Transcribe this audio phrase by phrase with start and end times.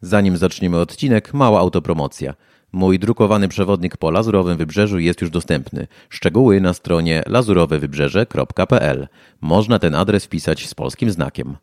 [0.00, 2.34] Zanim zaczniemy odcinek, mała autopromocja.
[2.72, 5.86] Mój drukowany przewodnik po Lazurowym Wybrzeżu jest już dostępny.
[6.08, 9.08] Szczegóły na stronie lazurowewybrzeże.pl.
[9.40, 11.56] Można ten adres wpisać z polskim znakiem.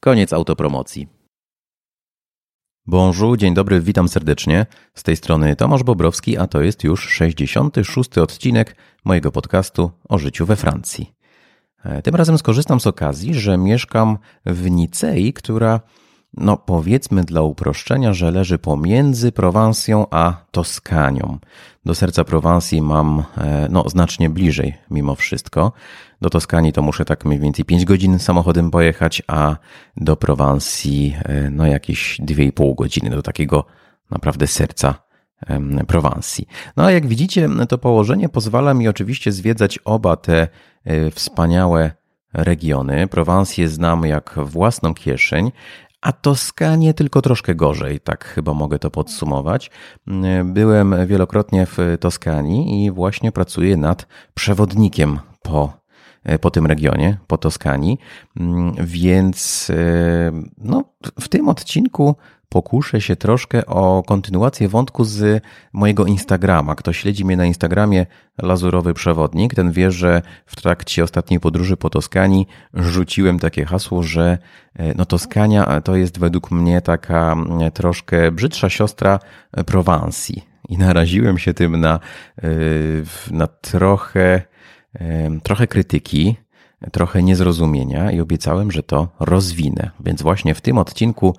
[0.00, 1.08] Koniec autopromocji.
[2.86, 4.66] Bonjour, dzień dobry, witam serdecznie.
[4.94, 8.18] Z tej strony Tomasz Bobrowski, a to jest już 66.
[8.18, 11.12] odcinek mojego podcastu o życiu we Francji.
[11.84, 15.80] E, tym razem skorzystam z okazji, że mieszkam w Nicei, która
[16.36, 21.38] no powiedzmy dla uproszczenia, że leży pomiędzy Prowansją a Toskanią.
[21.84, 25.72] Do serca Prowansji mam e, no, znacznie bliżej mimo wszystko.
[26.20, 29.56] Do Toskanii to muszę tak mniej więcej 5 godzin samochodem pojechać, a
[29.96, 33.64] do Prowansji e, no jakieś 2,5 godziny, do takiego
[34.10, 34.94] naprawdę serca
[35.86, 36.48] Prowansji.
[36.76, 40.48] No a jak widzicie, to położenie pozwala mi oczywiście zwiedzać oba te
[40.84, 41.90] e, wspaniałe
[42.32, 43.06] regiony.
[43.06, 45.52] Prowansję znam jak własną kieszeń,
[46.00, 49.70] a Toskanie tylko troszkę gorzej, tak chyba mogę to podsumować.
[50.44, 55.72] Byłem wielokrotnie w Toskanii i właśnie pracuję nad przewodnikiem po,
[56.40, 57.98] po tym regionie, po Toskanii,
[58.80, 59.72] więc
[60.58, 60.84] no,
[61.20, 62.16] w tym odcinku
[62.48, 66.74] pokuszę się troszkę o kontynuację wątku z mojego Instagrama.
[66.74, 68.06] Kto śledzi mnie na Instagramie,
[68.42, 74.38] Lazurowy Przewodnik, ten wie, że w trakcie ostatniej podróży po Toskanii rzuciłem takie hasło, że
[74.74, 79.18] e, no Toskania to jest według mnie taka e, troszkę brzydsza siostra
[79.66, 80.48] Prowansji.
[80.68, 82.00] I naraziłem się tym na,
[82.42, 82.48] e,
[83.30, 84.42] na trochę,
[85.42, 86.36] trochę krytyki,
[86.92, 89.90] trochę niezrozumienia i obiecałem, że to rozwinę.
[90.00, 91.34] Więc właśnie w tym odcinku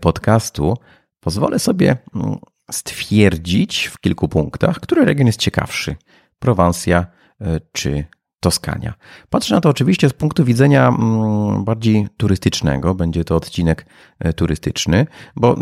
[0.00, 0.76] podcastu
[1.20, 2.36] pozwolę sobie mm,
[2.70, 5.96] stwierdzić w kilku punktach, który region jest ciekawszy.
[6.38, 7.06] Prowansja
[7.40, 8.04] y, czy
[8.44, 8.94] Toskania.
[9.30, 12.94] Patrzę na to oczywiście z punktu widzenia mm, bardziej turystycznego.
[12.94, 13.86] Będzie to odcinek
[14.18, 15.56] e, turystyczny, bo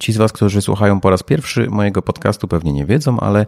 [0.00, 3.46] ci z Was, którzy słuchają po raz pierwszy mojego podcastu, pewnie nie wiedzą, ale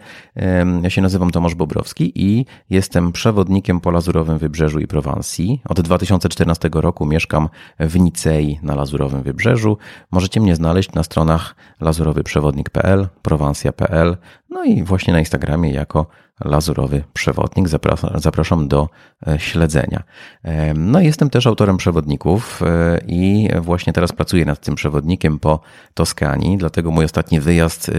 [0.83, 5.62] ja się nazywam Tomasz Bobrowski i jestem przewodnikiem po Lazurowym Wybrzeżu i Prowansji.
[5.69, 7.49] Od 2014 roku mieszkam
[7.81, 9.78] w Nicei na Lazurowym Wybrzeżu.
[10.11, 14.17] Możecie mnie znaleźć na stronach lazurowyprzewodnik.pl, prowansja.pl,
[14.50, 16.06] no i właśnie na Instagramie jako
[16.45, 17.69] Lazurowy Przewodnik.
[18.15, 18.89] Zapraszam do
[19.27, 20.03] e, śledzenia.
[20.43, 25.61] E, no, jestem też autorem przewodników e, i właśnie teraz pracuję nad tym przewodnikiem po
[25.95, 27.91] Toskanii, dlatego mój ostatni wyjazd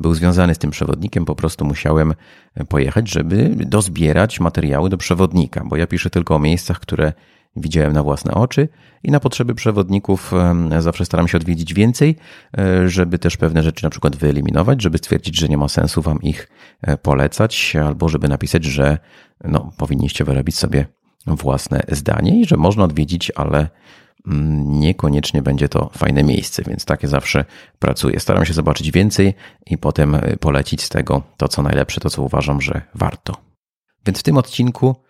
[0.00, 1.24] był związany z tym przewodnikiem.
[1.24, 2.14] Po prostu musiałem
[2.68, 7.12] pojechać, żeby dozbierać materiały do przewodnika, bo ja piszę tylko o miejscach, które
[7.56, 8.68] widziałem na własne oczy
[9.02, 10.32] i na potrzeby przewodników
[10.78, 12.16] zawsze staram się odwiedzić więcej,
[12.58, 16.22] e, żeby też pewne rzeczy na przykład wyeliminować, żeby stwierdzić, że nie ma sensu wam
[16.22, 16.48] ich
[16.82, 18.98] e, polecać, albo żeby napisać, że
[19.44, 20.86] no, powinniście wyrobić sobie
[21.26, 23.68] własne zdanie i że można odwiedzić, ale
[24.26, 27.44] mm, niekoniecznie będzie to fajne miejsce, więc takie zawsze
[27.78, 28.20] pracuję.
[28.20, 29.34] Staram się zobaczyć więcej
[29.66, 33.36] i potem e, polecić z tego to, co najlepsze, to, co uważam, że warto.
[34.06, 35.03] Więc w tym odcinku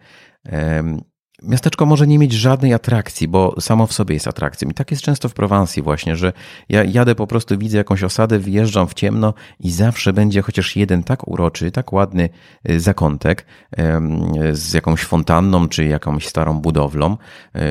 [1.41, 4.69] Miasteczko może nie mieć żadnej atrakcji, bo samo w sobie jest atrakcją.
[4.69, 6.33] I tak jest często w Prowansji właśnie, że
[6.69, 11.03] ja jadę po prostu, widzę jakąś osadę, wjeżdżam w ciemno i zawsze będzie chociaż jeden
[11.03, 12.29] tak uroczy, tak ładny
[12.69, 13.45] y, zakątek
[14.51, 17.17] z jakąś fontanną, czy jakąś starą budowlą,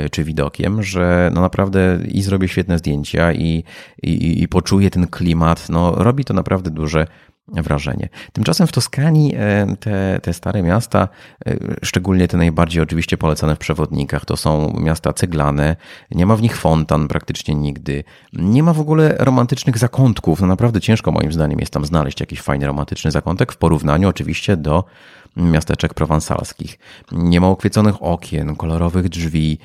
[0.07, 3.65] y, czy widokiem, że no naprawdę i zrobię świetne zdjęcia i,
[4.03, 5.69] i, i poczuję ten klimat.
[5.69, 7.07] No, robi to naprawdę duże
[7.49, 8.09] wrażenie.
[8.33, 11.09] Tymczasem w Toskanii e, te, te stare miasta,
[11.47, 15.77] e, szczególnie te najbardziej oczywiście polecane w przewodnikach, to są miasta ceglane,
[16.11, 20.41] nie ma w nich fontan praktycznie nigdy, nie ma w ogóle romantycznych zakątków.
[20.41, 24.57] No naprawdę ciężko moim zdaniem jest tam znaleźć jakiś fajny romantyczny zakątek w porównaniu oczywiście
[24.57, 24.85] do
[25.37, 26.79] miasteczek prowansalskich.
[27.13, 29.59] Nie ma okieconych okien, kolorowych drzwi,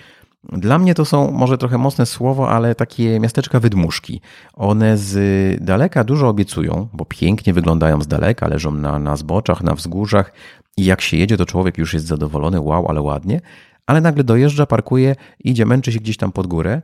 [0.51, 4.21] dla mnie to są może trochę mocne słowo, ale takie miasteczka wydmuszki.
[4.53, 9.75] One z daleka dużo obiecują, bo pięknie wyglądają z daleka, leżą na, na zboczach, na
[9.75, 10.33] wzgórzach
[10.77, 13.41] i jak się jedzie, to człowiek już jest zadowolony, wow, ale ładnie,
[13.87, 16.81] ale nagle dojeżdża, parkuje, idzie, męczy się gdzieś tam pod górę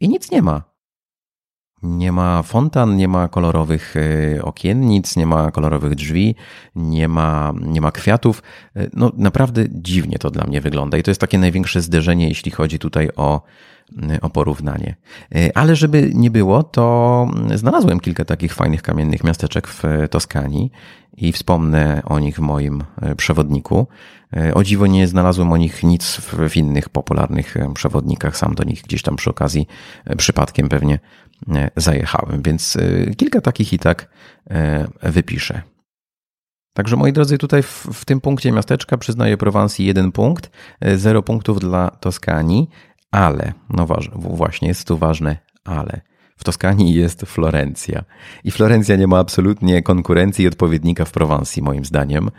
[0.00, 0.71] i nic nie ma.
[1.82, 6.34] Nie ma fontan, nie ma kolorowych e, okiennic, nie ma kolorowych drzwi,
[6.76, 8.42] nie ma, nie ma kwiatów.
[8.76, 12.50] E, no naprawdę dziwnie to dla mnie wygląda i to jest takie największe zderzenie, jeśli
[12.50, 13.42] chodzi tutaj o,
[14.22, 14.96] o porównanie.
[15.34, 20.72] E, ale żeby nie było, to znalazłem kilka takich fajnych kamiennych miasteczek w Toskanii
[21.16, 22.84] i wspomnę o nich w moim
[23.16, 23.86] przewodniku.
[24.54, 26.16] O dziwo nie znalazłem o nich nic
[26.48, 29.66] w innych popularnych przewodnikach, sam do nich gdzieś tam przy okazji
[30.16, 30.98] przypadkiem pewnie
[31.76, 34.08] zajechałem, więc e, kilka takich i tak
[34.50, 35.62] e, wypiszę.
[36.74, 40.50] Także moi drodzy, tutaj w, w tym punkcie miasteczka przyznaję Prowansji jeden punkt,
[40.94, 42.68] zero punktów dla Toskanii,
[43.10, 43.86] ale, no
[44.16, 46.00] właśnie, jest tu ważne ale.
[46.36, 48.04] W Toskanii jest Florencja.
[48.44, 52.30] I Florencja nie ma absolutnie konkurencji i odpowiednika w Prowansji, moim zdaniem.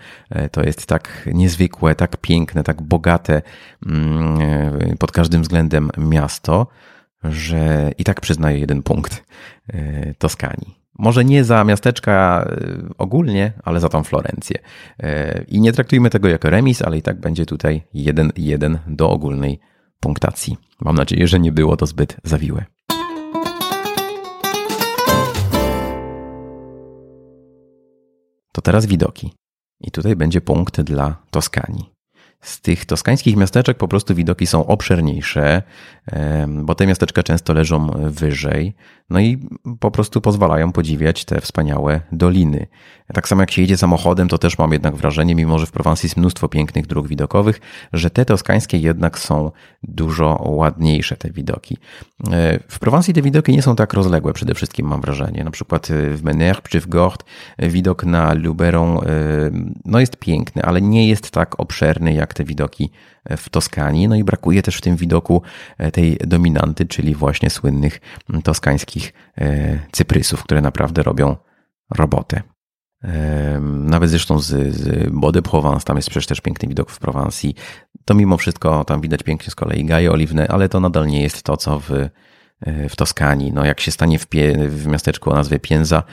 [0.51, 3.41] To jest tak niezwykłe, tak piękne, tak bogate
[3.85, 6.67] mm, pod każdym względem miasto,
[7.23, 9.23] że i tak przyznaję jeden punkt
[9.67, 10.83] e, Toskanii.
[10.99, 12.57] Może nie za miasteczka e,
[12.97, 14.59] ogólnie, ale za tą Florencję.
[14.99, 19.09] E, I nie traktujmy tego jako remis, ale i tak będzie tutaj jeden jeden do
[19.09, 19.59] ogólnej
[19.99, 20.57] punktacji.
[20.81, 22.65] Mam nadzieję, że nie było to zbyt zawiłe.
[28.51, 29.33] To teraz widoki.
[29.81, 31.92] I tutaj będzie punkt dla Toskanii.
[32.43, 35.61] Z tych toskańskich miasteczek po prostu widoki są obszerniejsze,
[36.47, 38.75] bo te miasteczka często leżą wyżej,
[39.09, 39.47] no i
[39.79, 42.67] po prostu pozwalają podziwiać te wspaniałe doliny.
[43.13, 46.07] Tak samo jak się jedzie samochodem, to też mam jednak wrażenie, mimo że w Prowansji
[46.07, 47.61] jest mnóstwo pięknych dróg widokowych,
[47.93, 49.51] że te toskańskie jednak są
[49.83, 51.77] dużo ładniejsze, te widoki.
[52.31, 55.43] E, w Prowansji te widoki nie są tak rozległe, przede wszystkim mam wrażenie.
[55.43, 57.23] Na przykład w Menerbe czy w Gort
[57.59, 58.99] widok na Luberon
[59.85, 62.91] no jest piękny, ale nie jest tak obszerny jak te widoki
[63.37, 64.07] w Toskanii.
[64.07, 65.41] No i brakuje też w tym widoku
[65.77, 68.01] e, tej dominanty, czyli właśnie słynnych
[68.43, 71.35] toskańskich e, cyprysów, które naprawdę robią
[71.95, 72.41] robotę.
[73.61, 77.55] Nawet zresztą z, z Body Provence, tam jest przecież też piękny widok w Prowansji.
[78.05, 81.43] To mimo wszystko tam widać pięknie z kolei gaje oliwne, ale to nadal nie jest
[81.43, 82.09] to, co w, e,
[82.89, 83.51] w Toskanii.
[83.51, 86.03] No jak się stanie w, pie, w miasteczku o nazwie Pienza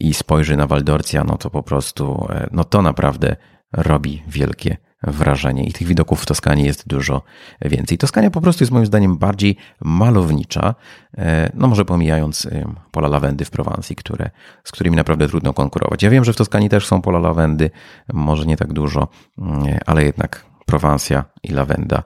[0.00, 3.36] i spojrzy na Waldorcia, no to po prostu, no to naprawdę
[3.72, 7.22] robi wielkie wrażenie i tych widoków w Toskanii jest dużo
[7.60, 7.98] więcej.
[7.98, 10.74] Toskania po prostu jest moim zdaniem bardziej malownicza,
[11.18, 14.30] e, no może pomijając e, pola lawendy w Prowansji, które,
[14.64, 16.02] z którymi naprawdę trudno konkurować.
[16.02, 17.70] Ja wiem, że w Toskanii też są pola lawendy,
[18.12, 19.08] może nie tak dużo,
[19.38, 22.02] e, ale jednak Prowansja i lawenda,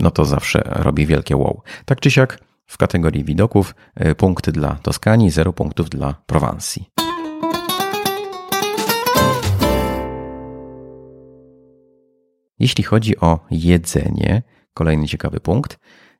[0.00, 1.62] no to zawsze robi wielkie wow.
[1.84, 3.74] Tak czy siak w kategorii widoków
[4.16, 6.89] punkty dla Toskanii, zero punktów dla Prowansji.
[12.60, 14.42] Jeśli chodzi o jedzenie,
[14.74, 15.78] kolejny ciekawy punkt,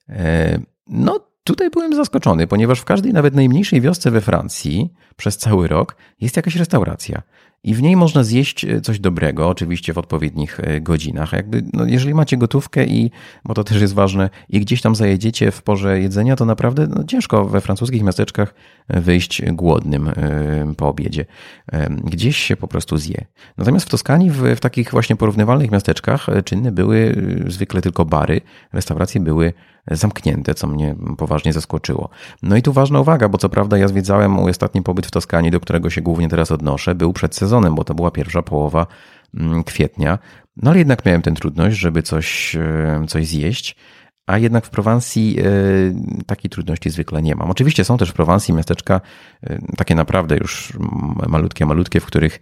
[0.09, 5.69] e, no tutaj byłem zaskoczony, ponieważ w każdej, nawet najmniejszej wiosce we Francji przez cały
[5.69, 7.23] rok jest jakaś restauracja
[7.65, 11.33] i w niej można zjeść e, coś dobrego, oczywiście w odpowiednich e, godzinach.
[11.33, 13.11] Jakby, no, jeżeli macie gotówkę i,
[13.45, 17.05] bo to też jest ważne, i gdzieś tam zajedziecie w porze jedzenia, to naprawdę no,
[17.05, 18.55] ciężko we francuskich miasteczkach
[18.89, 20.11] e, wyjść głodnym
[20.77, 21.25] po obiedzie.
[22.05, 23.25] Gdzieś się po prostu zje.
[23.59, 27.15] Natomiast w Toskanii, w, w takich właśnie porównywalnych miasteczkach czynne były
[27.47, 28.41] zwykle tylko bary,
[28.73, 29.53] restauracje były
[29.91, 32.09] zamknięte, co mnie poważnie zaskoczyło.
[32.43, 35.51] No i tu ważna uwaga, bo co prawda ja zwiedzałem mój ostatni pobyt w Toskanii,
[35.51, 38.87] do którego się głównie teraz odnoszę, był przed sezonem, bo to była pierwsza połowa
[39.35, 40.19] mm, kwietnia.
[40.57, 43.77] No ale jednak miałem tę trudność, żeby coś, e, coś zjeść.
[44.27, 45.45] A jednak w Prowansji e,
[46.27, 47.51] takiej trudności zwykle nie mam.
[47.51, 49.01] Oczywiście są też w Prowansji miasteczka
[49.43, 50.73] e, takie naprawdę już
[51.29, 52.41] malutkie, malutkie, w których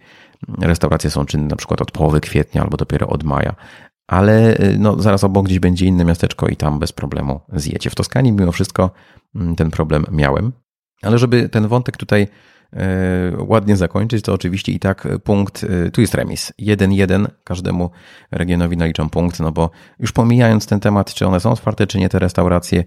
[0.61, 3.55] restauracje są czynne na przykład od połowy kwietnia albo dopiero od maja
[4.09, 7.89] ale y, no, zaraz obok gdzieś będzie inne miasteczko i tam bez problemu zjecie.
[7.89, 8.91] W Toskanii mimo wszystko
[9.35, 10.51] mm, ten problem miałem,
[11.01, 12.27] ale żeby ten wątek tutaj
[12.73, 12.77] y,
[13.37, 16.53] ładnie zakończyć, to oczywiście i tak punkt, y, tu jest remis.
[16.59, 17.89] 1-1, każdemu
[18.31, 22.09] regionowi naliczą punkt, no bo już pomijając ten temat, czy one są otwarte, czy nie
[22.09, 22.83] te restauracje,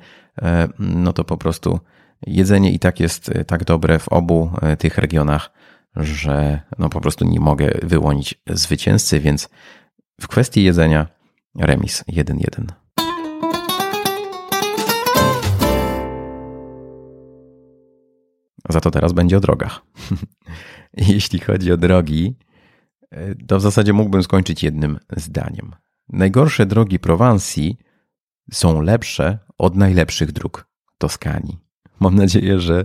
[0.79, 1.81] no to po prostu
[2.27, 5.51] jedzenie i tak jest tak dobre w obu tych regionach,
[5.97, 9.49] że no po prostu nie mogę wyłonić zwycięzcy, więc
[10.23, 11.07] w kwestii jedzenia
[11.59, 12.67] remis 1-1.
[18.69, 19.81] Za to teraz będzie o drogach.
[21.09, 22.37] Jeśli chodzi o drogi,
[23.47, 25.73] to w zasadzie mógłbym skończyć jednym zdaniem.
[26.09, 27.79] Najgorsze drogi Prowansji
[28.53, 30.67] są lepsze od najlepszych dróg
[30.99, 31.59] Toskanii.
[32.01, 32.85] Mam nadzieję, że,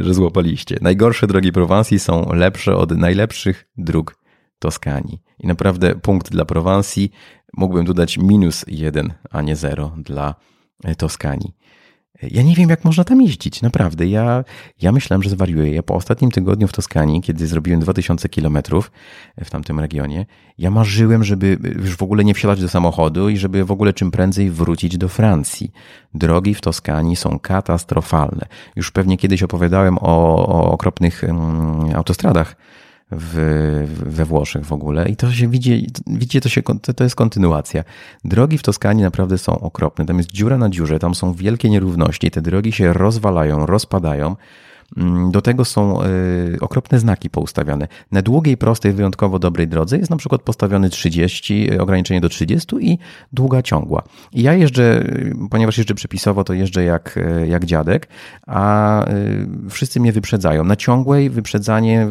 [0.00, 0.76] że złapaliście.
[0.80, 4.17] Najgorsze drogi Prowansji są lepsze od najlepszych dróg
[4.58, 5.22] Toskanii.
[5.38, 7.10] I naprawdę punkt dla Prowansji
[7.56, 10.34] mógłbym dodać minus jeden, a nie zero dla
[10.96, 11.54] Toskanii.
[12.22, 14.06] Ja nie wiem, jak można tam jeździć, naprawdę.
[14.06, 14.44] Ja,
[14.82, 15.74] ja myślałem, że zwariuję.
[15.74, 18.90] Ja po ostatnim tygodniu w Toskanii, kiedy zrobiłem 2000 kilometrów
[19.44, 20.26] w tamtym regionie,
[20.58, 24.10] ja marzyłem, żeby już w ogóle nie wsiadać do samochodu i żeby w ogóle czym
[24.10, 25.72] prędzej wrócić do Francji.
[26.14, 28.46] Drogi w Toskanii są katastrofalne.
[28.76, 32.56] Już pewnie kiedyś opowiadałem o, o okropnych um, autostradach
[33.10, 36.62] w, we Włoszech w ogóle i to się widzi, widzicie, to, się,
[36.96, 37.84] to jest kontynuacja.
[38.24, 40.06] Drogi w Toskanii naprawdę są okropne.
[40.06, 44.36] Tam jest dziura na dziurze, tam są wielkie nierówności, te drogi się rozwalają, rozpadają.
[44.96, 47.88] Mm, do tego są y, okropne znaki poustawiane.
[48.12, 52.76] Na długiej, prostej, wyjątkowo dobrej drodze jest na przykład postawiony 30, y, ograniczenie do 30
[52.80, 52.98] i
[53.32, 54.02] długa ciągła.
[54.32, 57.18] I ja jeżdżę, y, ponieważ jeżdżę przepisowo, to jeżdżę jak,
[57.48, 58.08] jak dziadek,
[58.46, 59.04] a
[59.70, 60.64] wszyscy mnie wyprzedzają.
[60.64, 62.08] Na ciągłej wyprzedzanie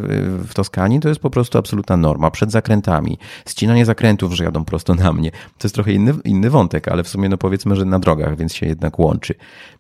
[0.48, 2.32] w Toskanii to jest po prostu absolutna norma.
[2.32, 3.18] Przed zakrętami,
[3.48, 5.32] ścinanie zakrętów, że jadą prosto na mnie.
[5.32, 8.54] To jest trochę inny, inny wątek, ale w sumie no powiedzmy, że na drogach, więc
[8.54, 9.36] się jednak łączy.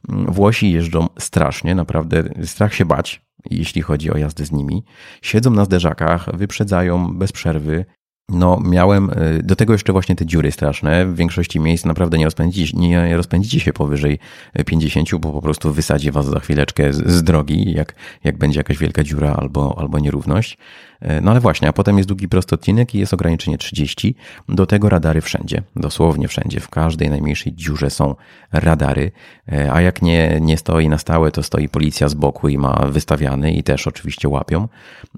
[0.09, 4.83] Mm, Włosi jeżdżą strasznie, naprawdę strach się bać, jeśli chodzi o jazdę z nimi.
[5.21, 7.85] Siedzą na zderzakach, wyprzedzają bez przerwy.
[8.31, 11.05] No, miałem y, do tego jeszcze właśnie te dziury straszne.
[11.05, 14.19] W większości miejsc naprawdę nie rozpędzicie, nie rozpędzicie się powyżej
[14.65, 19.03] 50, bo po prostu wysadzi was za chwileczkę z, drogi, jak, jak będzie jakaś wielka
[19.03, 20.57] dziura albo, albo nierówność.
[20.99, 24.15] E, no ale właśnie, a potem jest długi prostodcinek i jest ograniczenie 30.
[24.49, 26.59] Do tego radary wszędzie, dosłownie wszędzie.
[26.59, 28.15] W każdej najmniejszej dziurze są
[28.51, 29.11] radary,
[29.51, 32.85] e, a jak nie, nie stoi na stałe, to stoi policja z boku i ma
[32.89, 34.67] wystawiany i też oczywiście łapią.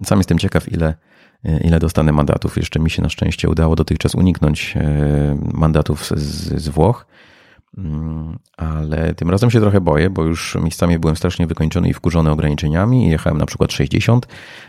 [0.04, 1.09] Sam jestem ciekaw, ile e,
[1.64, 2.58] ile dostanę mandatów.
[2.58, 4.76] Jeszcze mi się na szczęście udało dotychczas uniknąć
[5.54, 6.18] mandatów z,
[6.62, 7.06] z Włoch.
[7.78, 12.32] Mm, ale tym razem się trochę boję, bo już miejscami byłem strasznie wykończony i wkurzony
[12.32, 13.10] ograniczeniami.
[13.10, 14.28] Jechałem na przykład 60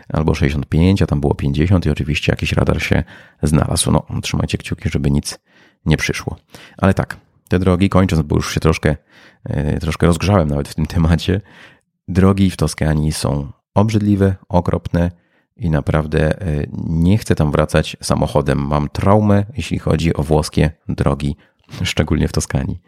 [0.09, 3.03] albo 65, a tam było 50 i oczywiście jakiś radar się
[3.43, 3.91] znalazł.
[3.91, 5.39] No, trzymajcie kciuki, żeby nic
[5.85, 6.35] nie przyszło.
[6.77, 7.17] Ale tak,
[7.49, 8.95] te drogi, kończąc, bo już się troszkę,
[9.43, 11.41] e, troszkę rozgrzałem nawet w tym temacie,
[12.07, 15.11] drogi w Toskanii są obrzydliwe, okropne
[15.61, 18.59] i naprawdę e, nie chcę tam wracać samochodem.
[18.59, 21.35] Mam traumę, jeśli chodzi o włoskie drogi,
[21.83, 22.81] szczególnie w Toskanii.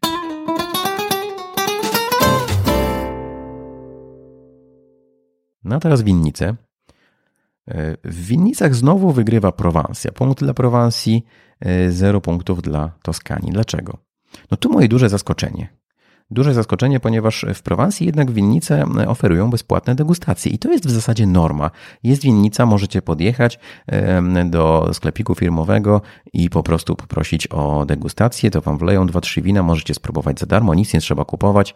[5.63, 6.55] No a teraz winnice.
[7.67, 10.11] E, w winnicach znowu wygrywa Prowansja.
[10.11, 11.25] Punkt dla Prowansji,
[11.59, 13.51] e, zero punktów dla Toskanii.
[13.51, 13.97] Dlaczego?
[14.51, 15.82] No tu moje duże zaskoczenie.
[16.31, 21.27] Duże zaskoczenie, ponieważ w Prowansji jednak winnice oferują bezpłatne degustacje i to jest w zasadzie
[21.27, 21.71] norma.
[22.03, 23.59] Jest winnica, możecie podjechać
[24.45, 26.01] do sklepiku firmowego
[26.33, 30.45] i po prostu poprosić o degustację, to wam wleją dwa, trzy wina, możecie spróbować za
[30.45, 31.75] darmo, nic nie trzeba kupować.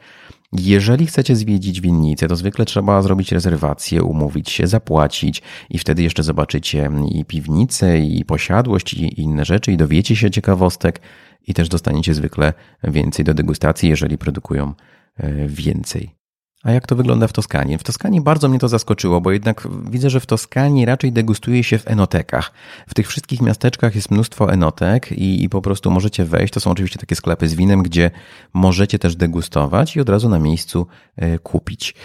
[0.54, 6.24] Jeżeli chcecie zwiedzić winnicę, to zwykle trzeba zrobić rezerwację, umówić się, zapłacić i wtedy jeszcze
[6.24, 11.02] zobaczycie i piwnicę, i posiadłość, i inne rzeczy, i dowiecie się ciekawostek
[11.48, 14.74] i też dostaniecie zwykle więcej do degustacji, jeżeli produkują
[15.18, 16.18] e, więcej.
[16.64, 17.78] A jak to wygląda w Toskanii?
[17.78, 21.78] W Toskanii bardzo mnie to zaskoczyło, bo jednak widzę, że w Toskanii raczej degustuje się
[21.78, 22.52] w enotekach.
[22.88, 26.54] W tych wszystkich miasteczkach jest mnóstwo enotek i, i, po prostu możecie wejść.
[26.54, 28.12] To są oczywiście takie sklepy z winem, gdzie
[28.54, 31.96] możecie też degustować i od razu na miejscu e, kupić.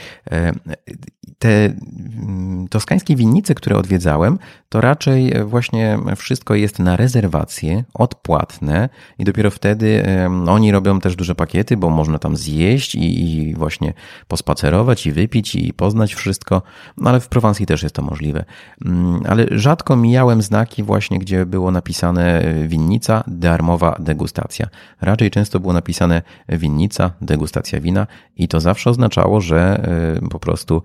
[1.29, 4.39] E, te mm, toskańskie winnice, które odwiedzałem,
[4.69, 8.89] to raczej właśnie wszystko jest na rezerwację, odpłatne
[9.19, 10.05] i dopiero wtedy
[10.49, 13.93] oni robią też duże pakiety, bo można tam zjeść i, i właśnie
[14.29, 16.63] pospacerować i wypić i poznać wszystko,
[16.97, 18.45] no ale w Prowansji też jest to możliwe.
[18.85, 24.67] Mm, ale rzadko mijałem znaki właśnie, gdzie było napisane winnica, darmowa degustacja.
[25.01, 29.89] Raczej często było napisane winnica, degustacja wina i to zawsze oznaczało, że
[30.31, 30.83] po prostu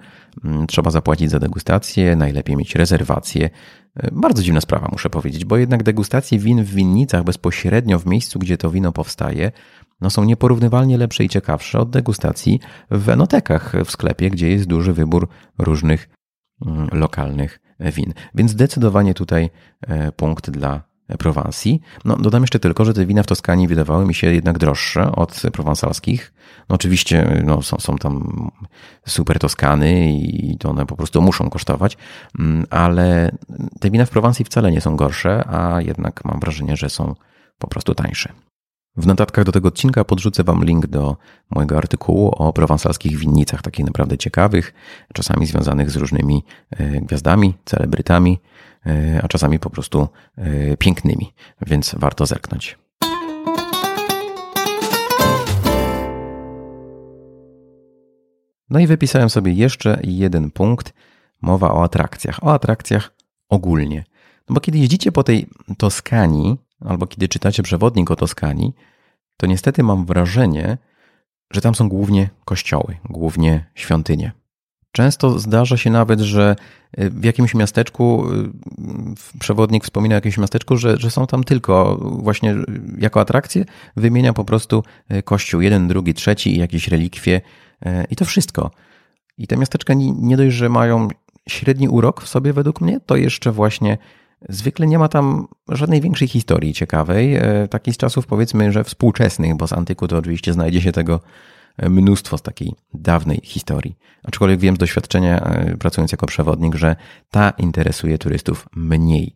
[0.68, 3.50] trzeba zapłacić za degustację, najlepiej mieć rezerwację.
[3.96, 8.40] E, bardzo dziwna sprawa, muszę powiedzieć, bo jednak degustacje win w winnicach bezpośrednio w miejscu,
[8.40, 9.52] gdzie to wino powstaje,
[10.02, 12.60] no są nieporównywalnie lepsze i ciekawsze od degustacji
[12.92, 15.28] w enotekach w sklepie, gdzie jest duży wybór
[15.58, 16.10] różnych
[16.66, 18.14] mm, lokalnych win.
[18.36, 19.50] Więc zdecydowanie tutaj
[19.82, 20.84] e, punkt dla
[21.20, 21.82] Prowansji.
[22.06, 25.42] No, dodam jeszcze tylko, że te wina w Toskanii wydawały mi się jednak droższe od
[25.54, 26.34] prowansalskich.
[26.70, 28.50] No, oczywiście no, są, są tam
[29.08, 31.98] super Toskany i to one po prostu muszą kosztować,
[32.40, 33.32] mm, ale
[33.80, 37.16] te wina w Prowansji wcale nie są gorsze, a jednak mam wrażenie, że są
[37.58, 38.34] po prostu tańsze.
[38.98, 41.18] W notatkach do tego odcinka podrzucę Wam link do
[41.50, 44.74] mojego artykułu o prowansalskich winnicach, takich naprawdę ciekawych,
[45.14, 48.40] czasami związanych z różnymi e, gwiazdami, celebrytami,
[49.24, 51.34] a czasami po prostu e, pięknymi,
[51.68, 52.78] więc warto zerknąć.
[58.70, 60.94] No i wypisałem sobie jeszcze jeden punkt.
[61.42, 62.44] Mowa o atrakcjach.
[62.44, 63.14] O atrakcjach
[63.50, 64.04] ogólnie.
[64.50, 68.74] No bo kiedy jeździcie po tej Toskanii, albo kiedy czytacie przewodnik o Toskanii,
[69.38, 70.78] to niestety mam wrażenie,
[71.52, 74.32] że tam są głównie kościoły, głównie świątynie.
[74.98, 76.56] Często zdarza się nawet, że
[77.00, 78.26] y, w jakimś miasteczku,
[79.36, 82.56] y, przewodnik wspomina o jakimś miasteczku, że, że są tam tylko właśnie
[83.00, 87.42] jako atrakcje, wymienia po prostu y, kościół, jeden, drugi, trzeci i jakieś relikwie
[88.10, 88.72] i to wszystko.
[89.38, 91.08] I te miasteczka nie dość, że mają
[91.50, 93.98] średni urok w sobie według mnie, to jeszcze właśnie
[94.50, 99.56] Zwykle nie ma tam żadnej większej historii ciekawej, e, takiej z czasów powiedzmy, że współczesnych,
[99.56, 101.20] bo z antyku to oczywiście znajdzie się tego e,
[101.78, 103.98] mnóstwo z takiej dawnej historii.
[104.24, 106.96] Aczkolwiek wiem z doświadczenia, e, pracując jako przewodnik, że
[107.32, 109.36] ta interesuje turystów mniej.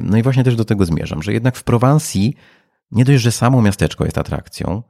[0.00, 2.34] No i właśnie też do tego zmierzam, że jednak w Prowansji
[2.90, 4.82] nie dość, że samo miasteczko jest atrakcją,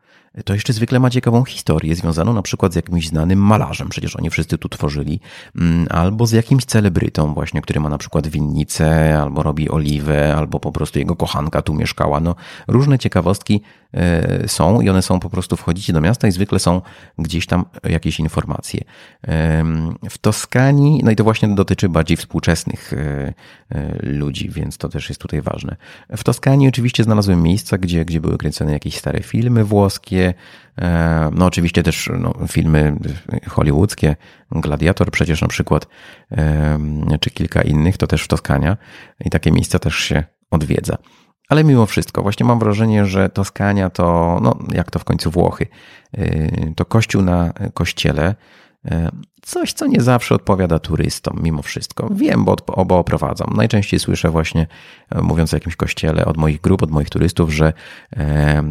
[0.45, 4.31] to jeszcze zwykle ma ciekawą historię związaną na przykład z jakimś znanym malarzem, przecież oni
[4.31, 5.21] wszyscy tu tworzyli,
[5.57, 10.61] mm, albo z jakimś celebrytą właśnie, który ma na przykład winnicę, albo robi oliwę, albo
[10.61, 12.21] po prostu jego kochanka tu mieszkała.
[12.21, 12.35] No,
[12.69, 13.61] różne ciekawostki
[13.95, 16.81] e, są i one są po prostu wchodzicie do miasta i zwykle są
[17.19, 18.85] gdzieś tam jakieś informacje.
[20.11, 23.35] W Toskanii, no i to właśnie dotyczy bardziej współczesnych e,
[23.71, 25.77] e, ludzi, więc to też jest tutaj ważne.
[26.17, 30.24] W Toskanii oczywiście znalazłem miejsca, gdzie, gdzie były kręcone jakieś stare filmy włoskie,
[30.79, 32.97] E, no oczywiście też no, filmy
[33.49, 34.17] hollywoodzkie,
[34.51, 35.87] Gladiator przecież na przykład,
[36.33, 36.79] e,
[37.21, 38.77] czy kilka innych, to też w Toskania
[39.25, 40.97] i takie miejsca też się odwiedza.
[41.49, 45.67] Ale mimo wszystko, właśnie mam wrażenie, że Toskania to, no jak to w końcu Włochy,
[46.13, 48.35] e, to kościół na kościele,
[49.45, 52.09] Coś, co nie zawsze odpowiada turystom, mimo wszystko.
[52.15, 53.53] Wiem, bo, bo oprowadzam.
[53.57, 54.67] Najczęściej słyszę właśnie,
[55.11, 57.73] e, mówiąc o jakimś kościele, od moich grup, od moich turystów, że
[58.17, 58.63] e,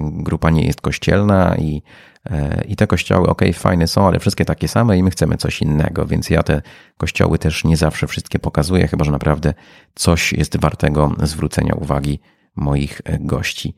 [0.00, 1.82] grupa nie jest kościelna i,
[2.30, 5.62] e, i te kościoły, ok, fajne są, ale wszystkie takie same i my chcemy coś
[5.62, 6.62] innego, więc ja te
[6.96, 9.54] kościoły też nie zawsze wszystkie pokazuję, chyba że naprawdę
[9.94, 12.20] coś jest wartego zwrócenia uwagi
[12.56, 13.74] moich gości.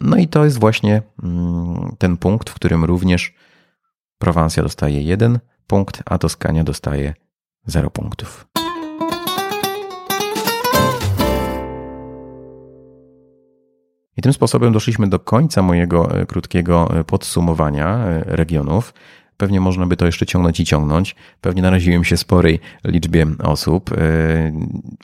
[0.00, 3.34] No i to jest właśnie mm, ten punkt, w którym również
[4.18, 7.14] Prowansja dostaje jeden punkt, a Toskania dostaje
[7.66, 8.46] 0 punktów.
[14.16, 18.94] I tym sposobem doszliśmy do końca mojego e, krótkiego e, podsumowania e, regionów.
[19.38, 21.14] Pewnie można by to jeszcze ciągnąć i ciągnąć.
[21.40, 23.92] Pewnie naraziłem się sporej liczbie osób.
[23.92, 24.52] E,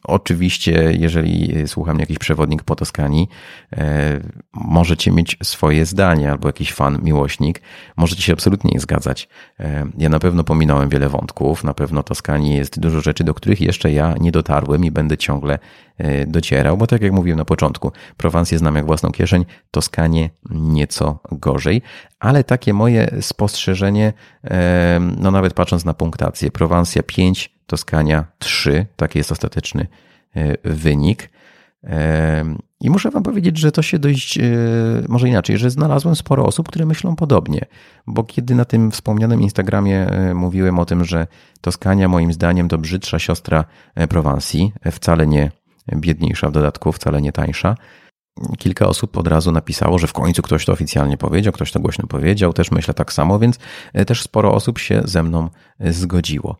[0.04, 3.28] oczywiście, jeżeli słucham jakiś przewodnik po Toskanii,
[3.72, 4.20] e,
[4.54, 7.60] możecie mieć swoje zdanie albo jakiś fan, miłośnik.
[7.96, 9.28] Możecie się absolutnie nie zgadzać.
[9.60, 11.64] E, ja na pewno pominąłem wiele wątków.
[11.64, 15.58] Na pewno Toskanii jest dużo rzeczy, do których jeszcze ja nie dotarłem i będę ciągle
[16.26, 21.82] docierał, bo tak jak mówiłem na początku, Prowansję znam jak własną kieszeń, Toskanię nieco gorzej,
[22.20, 24.12] ale takie moje spostrzeżenie,
[25.18, 29.86] no nawet patrząc na punktację, Prowansja 5, Toskania 3, taki jest ostateczny
[30.36, 31.30] e, wynik.
[32.80, 34.42] I muszę Wam powiedzieć, że to się dość, e,
[35.08, 37.60] może inaczej, że znalazłem sporo osób, które myślą podobnie,
[38.06, 41.26] bo kiedy na tym wspomnianym Instagramie e, mówiłem o tym, że
[41.60, 43.64] Toskania moim zdaniem to brzydsza siostra
[44.08, 45.50] Prowansji, wcale nie
[45.96, 47.76] biedniejsza w dodatku, wcale nie tańsza,
[48.58, 52.06] Kilka osób od razu napisało, że w końcu ktoś to oficjalnie powiedział, ktoś to głośno
[52.06, 53.58] powiedział, też myślę tak samo, więc
[53.92, 56.56] e, też sporo osób się ze mną e, zgodziło.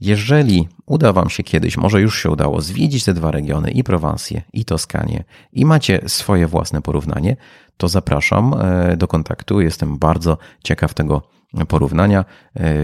[0.00, 4.42] Jeżeli uda Wam się kiedyś, może już się udało, zwiedzić te dwa regiony, i Prowansję,
[4.52, 7.36] i Toskanię, i macie swoje własne porównanie,
[7.76, 9.60] to zapraszam e, do kontaktu.
[9.60, 11.22] Jestem bardzo ciekaw tego
[11.68, 12.24] porównania.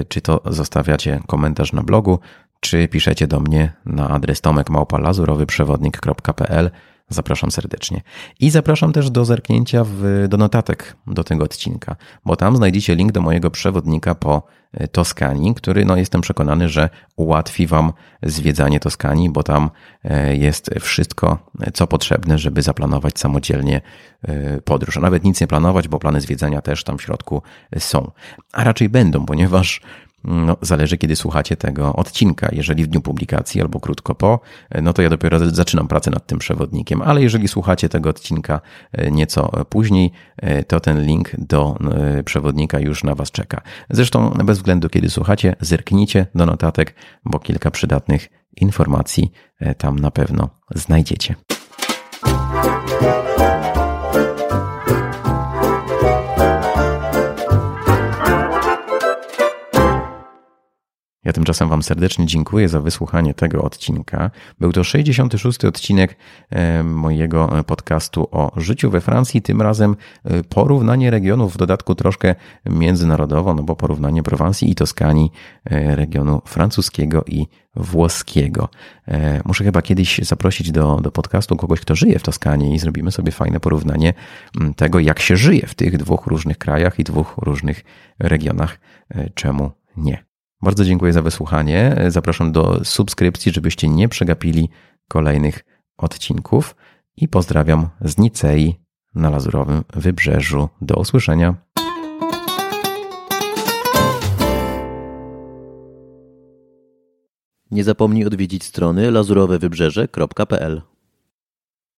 [0.08, 2.18] Czy to zostawiacie komentarz na blogu,
[2.60, 6.70] czy piszecie do mnie na adres tomekmałpalazurowyprzewodnik.pl
[7.08, 8.02] Zapraszam serdecznie.
[8.40, 13.12] I zapraszam też do zerknięcia w, do notatek do tego odcinka, bo tam znajdziecie link
[13.12, 14.42] do mojego przewodnika po
[14.72, 17.92] e, Toskanii, który no, jestem przekonany, że ułatwi Wam
[18.22, 19.70] zwiedzanie Toskanii, bo tam
[20.04, 21.38] e, jest wszystko,
[21.74, 23.80] co potrzebne, żeby zaplanować samodzielnie
[24.22, 24.96] e, podróż.
[24.96, 27.42] A nawet nic nie planować, bo plany zwiedzania też tam w środku
[27.78, 28.10] są.
[28.52, 29.80] A raczej będą, ponieważ
[30.26, 32.48] no, zależy kiedy słuchacie tego odcinka.
[32.52, 34.40] Jeżeli w dniu publikacji albo krótko po,
[34.82, 38.60] no to ja dopiero zaczynam pracę nad tym przewodnikiem, ale jeżeli słuchacie tego odcinka
[39.10, 40.12] nieco później,
[40.66, 41.78] to ten link do
[42.24, 43.60] przewodnika już na Was czeka.
[43.90, 49.32] Zresztą bez względu kiedy słuchacie, zerknijcie do notatek, bo kilka przydatnych informacji
[49.78, 51.34] tam na pewno znajdziecie.
[61.26, 64.30] Ja tymczasem Wam serdecznie dziękuję za wysłuchanie tego odcinka.
[64.60, 65.64] Był to 66.
[65.64, 66.16] odcinek
[66.50, 69.42] e, mojego podcastu o życiu we Francji.
[69.42, 72.34] Tym razem e, porównanie regionów, w dodatku troszkę
[72.66, 75.32] międzynarodowo, no bo porównanie Prowansji i Toskanii,
[75.64, 78.68] e, regionu francuskiego i włoskiego.
[79.44, 83.32] Muszę chyba kiedyś zaprosić do, do podcastu kogoś, kto żyje w Toskanii i zrobimy sobie
[83.32, 84.14] fajne porównanie
[84.76, 87.84] tego, jak się żyje w tych dwóch różnych krajach i dwóch różnych
[88.18, 88.80] regionach.
[89.34, 90.25] Czemu nie?
[90.62, 91.96] Bardzo dziękuję za wysłuchanie.
[92.08, 94.68] Zapraszam do subskrypcji, żebyście nie przegapili
[95.08, 95.64] kolejnych
[95.96, 96.76] odcinków
[97.16, 98.74] i pozdrawiam z Nicei
[99.14, 100.68] na Lazurowym Wybrzeżu.
[100.80, 101.54] Do usłyszenia.
[107.70, 110.82] Nie zapomnij odwiedzić strony lazurowewybrzeże.pl